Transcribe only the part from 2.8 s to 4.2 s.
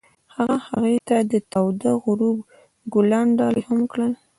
ګلان ډالۍ هم کړل.